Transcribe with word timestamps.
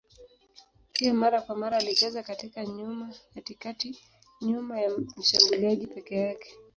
Pia 0.93 1.13
mara 1.13 1.41
kwa 1.41 1.55
mara 1.55 1.77
alicheza 1.77 2.23
katikati 2.23 3.97
nyuma 4.41 4.79
ya 4.81 4.91
mshambuliaji 5.17 5.87
peke 5.87 6.15
yake. 6.15 6.53